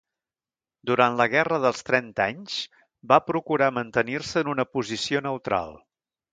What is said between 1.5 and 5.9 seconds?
dels Trenta Anys, va procurar mantenir-se en una posició neutral.